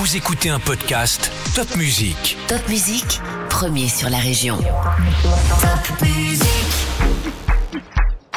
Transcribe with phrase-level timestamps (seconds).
[0.00, 2.36] Vous écoutez un podcast Top Music.
[2.46, 3.18] Top Musique,
[3.50, 4.56] premier sur la région.
[4.58, 6.46] Top Musique.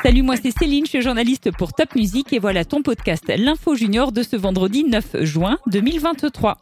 [0.01, 3.75] Salut, moi c'est Céline, je suis journaliste pour Top Music et voilà ton podcast L'Info
[3.75, 6.57] Junior de ce vendredi 9 juin 2023.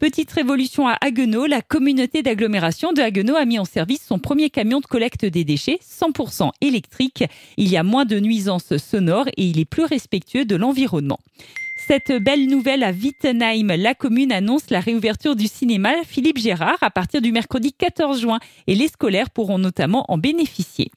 [0.00, 4.50] Petite révolution à Haguenau, la communauté d'agglomération de Haguenau a mis en service son premier
[4.50, 7.22] camion de collecte des déchets 100% électrique.
[7.56, 11.20] Il y a moins de nuisances sonores et il est plus respectueux de l'environnement.
[11.90, 16.90] Cette belle nouvelle à Wittenheim, la commune annonce la réouverture du cinéma Philippe Gérard à
[16.90, 20.92] partir du mercredi 14 juin et les scolaires pourront notamment en bénéficier.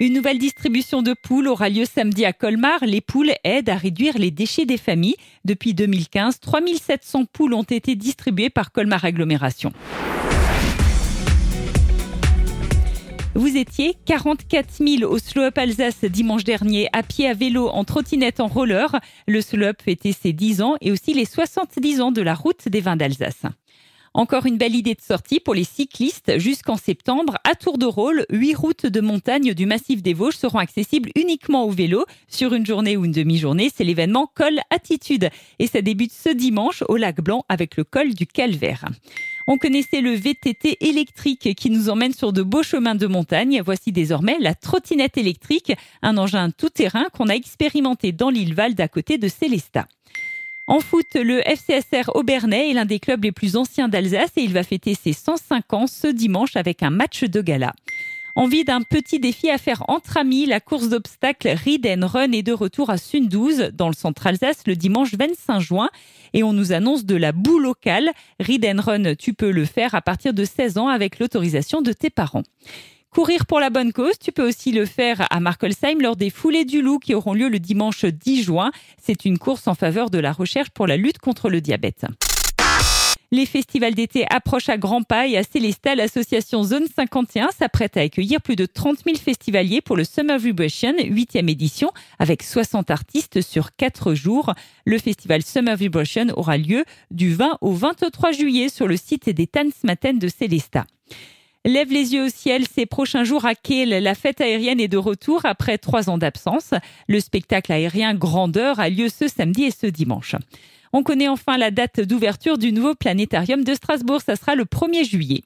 [0.00, 2.80] Une nouvelle distribution de poules aura lieu samedi à Colmar.
[2.84, 5.14] Les poules aident à réduire les déchets des familles.
[5.44, 9.72] Depuis 2015, 3700 poules ont été distribuées par Colmar Agglomération.
[13.36, 17.82] Vous étiez 44 000 au Slow Up Alsace dimanche dernier, à pied, à vélo, en
[17.82, 18.94] trottinette, en roller.
[19.26, 22.68] Le Slow Up fêtait ses 10 ans et aussi les 70 ans de la route
[22.68, 23.42] des vins d'Alsace.
[24.16, 26.38] Encore une belle idée de sortie pour les cyclistes.
[26.38, 30.60] Jusqu'en septembre, à tour de rôle, huit routes de montagne du massif des Vosges seront
[30.60, 32.04] accessibles uniquement au vélo.
[32.28, 35.28] Sur une journée ou une demi-journée, c'est l'événement Col Attitude.
[35.58, 38.84] Et ça débute ce dimanche au lac Blanc avec le col du Calvaire.
[39.46, 43.60] On connaissait le VTT électrique qui nous emmène sur de beaux chemins de montagne.
[43.64, 48.88] Voici désormais la trottinette électrique, un engin tout-terrain qu'on a expérimenté dans l'île Val d'à
[48.88, 49.86] côté de Célestat.
[50.66, 54.54] En foot, le FCSR Aubernais est l'un des clubs les plus anciens d'Alsace et il
[54.54, 57.74] va fêter ses 105 ans ce dimanche avec un match de gala.
[58.36, 62.52] Envie d'un petit défi à faire entre amis, la course d'obstacles Ride Run est de
[62.52, 65.88] retour à Sundouze, dans le centre Alsace, le dimanche 25 juin.
[66.32, 68.10] Et on nous annonce de la boue locale.
[68.40, 72.10] Ride Run, tu peux le faire à partir de 16 ans avec l'autorisation de tes
[72.10, 72.42] parents.
[73.10, 76.64] Courir pour la bonne cause, tu peux aussi le faire à Markolsheim lors des foulées
[76.64, 78.72] du loup qui auront lieu le dimanche 10 juin.
[79.00, 82.04] C'est une course en faveur de la recherche pour la lutte contre le diabète.
[83.32, 88.00] Les festivals d'été approchent à grands pas et à Célestat, l'association Zone 51 s'apprête à
[88.00, 93.40] accueillir plus de 30 000 festivaliers pour le Summer Vibration, 8e édition, avec 60 artistes
[93.40, 94.54] sur 4 jours.
[94.84, 99.46] Le festival Summer Vibration aura lieu du 20 au 23 juillet sur le site des
[99.46, 100.86] Tanzmatten de Célestat.
[101.66, 103.88] Lève les yeux au ciel ces prochains jours à Kiel.
[103.88, 106.74] La fête aérienne est de retour après trois ans d'absence.
[107.08, 110.36] Le spectacle aérien Grandeur a lieu ce samedi et ce dimanche.
[110.96, 114.20] On connaît enfin la date d'ouverture du nouveau planétarium de Strasbourg.
[114.24, 115.42] Ça sera le 1er juillet.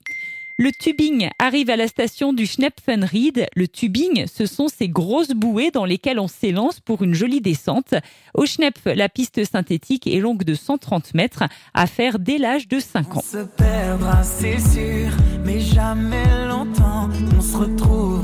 [0.58, 3.46] Le tubing arrive à la station du Schnepfenried.
[3.56, 7.94] Le tubing, ce sont ces grosses bouées dans lesquelles on s'élance pour une jolie descente.
[8.34, 12.78] Au Schnepf, la piste synthétique est longue de 130 mètres à faire dès l'âge de
[12.78, 13.20] 5 ans.
[13.20, 15.10] On se perdra, c'est sûr,
[15.46, 17.08] mais jamais longtemps.
[17.38, 18.17] On se retrouvera,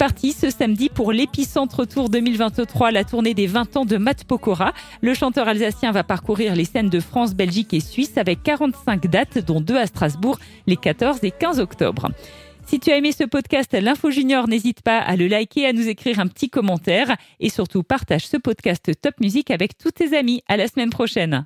[0.00, 4.72] parti ce samedi pour l'épicentre Tour 2023, la tournée des 20 ans de Matt Pokora.
[5.02, 9.44] Le chanteur alsacien va parcourir les scènes de France, Belgique et Suisse avec 45 dates,
[9.44, 10.38] dont deux à Strasbourg.
[10.66, 12.08] Les 14 et 15 octobre.
[12.64, 15.86] Si tu as aimé ce podcast L'Info Junior, n'hésite pas à le liker, à nous
[15.86, 20.42] écrire un petit commentaire et surtout partage ce podcast Top Music avec tous tes amis.
[20.48, 21.44] À la semaine prochaine.